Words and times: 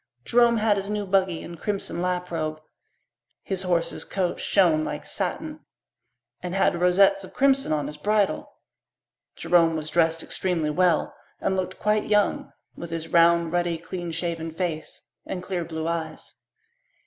Jerome 0.25 0.57
had 0.57 0.77
his 0.77 0.89
new 0.89 1.05
buggy 1.05 1.43
and 1.43 1.59
crimson 1.59 2.01
lap 2.01 2.31
robe. 2.31 2.59
His 3.43 3.61
horse's 3.61 4.03
coat 4.03 4.39
shone 4.39 4.83
like 4.83 5.05
satin 5.05 5.59
and 6.41 6.55
had 6.55 6.81
rosettes 6.81 7.23
of 7.23 7.35
crimson 7.35 7.71
on 7.71 7.85
his 7.85 7.97
bridle. 7.97 8.51
Jerome 9.35 9.75
was 9.75 9.91
dressed 9.91 10.23
extremely 10.23 10.71
well 10.71 11.15
and 11.39 11.55
looked 11.55 11.77
quite 11.77 12.05
young, 12.05 12.51
with 12.75 12.89
his 12.89 13.09
round, 13.09 13.51
ruddy, 13.53 13.77
clean 13.77 14.11
shaven 14.11 14.49
face 14.49 15.07
and 15.27 15.43
clear 15.43 15.63
blue 15.63 15.87
eyes. 15.87 16.33